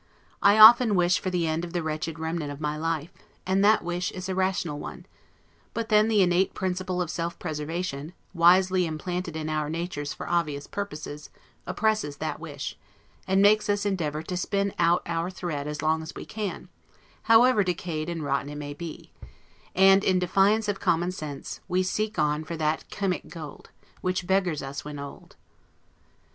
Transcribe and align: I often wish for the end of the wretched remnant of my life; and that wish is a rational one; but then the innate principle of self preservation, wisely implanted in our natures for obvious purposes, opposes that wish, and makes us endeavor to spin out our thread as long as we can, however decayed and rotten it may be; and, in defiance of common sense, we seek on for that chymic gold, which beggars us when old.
I 0.41 0.57
often 0.57 0.95
wish 0.95 1.19
for 1.19 1.29
the 1.29 1.45
end 1.45 1.63
of 1.63 1.73
the 1.73 1.83
wretched 1.83 2.17
remnant 2.17 2.51
of 2.51 2.59
my 2.59 2.75
life; 2.75 3.11
and 3.45 3.63
that 3.63 3.83
wish 3.83 4.09
is 4.13 4.27
a 4.27 4.33
rational 4.33 4.79
one; 4.79 5.05
but 5.75 5.89
then 5.89 6.07
the 6.07 6.23
innate 6.23 6.55
principle 6.55 7.03
of 7.03 7.11
self 7.11 7.37
preservation, 7.37 8.13
wisely 8.33 8.87
implanted 8.87 9.35
in 9.35 9.47
our 9.47 9.69
natures 9.69 10.11
for 10.11 10.27
obvious 10.27 10.65
purposes, 10.65 11.29
opposes 11.67 12.17
that 12.17 12.39
wish, 12.39 12.79
and 13.27 13.43
makes 13.43 13.69
us 13.69 13.85
endeavor 13.85 14.23
to 14.23 14.35
spin 14.35 14.73
out 14.79 15.03
our 15.05 15.29
thread 15.29 15.67
as 15.67 15.83
long 15.83 16.01
as 16.01 16.15
we 16.15 16.25
can, 16.25 16.67
however 17.29 17.63
decayed 17.63 18.09
and 18.09 18.23
rotten 18.23 18.49
it 18.49 18.55
may 18.57 18.73
be; 18.73 19.11
and, 19.75 20.03
in 20.03 20.17
defiance 20.17 20.67
of 20.67 20.79
common 20.79 21.11
sense, 21.11 21.59
we 21.67 21.83
seek 21.83 22.17
on 22.17 22.43
for 22.43 22.57
that 22.57 22.85
chymic 22.89 23.27
gold, 23.27 23.69
which 24.01 24.25
beggars 24.25 24.63
us 24.63 24.83
when 24.83 24.97
old. 24.97 25.35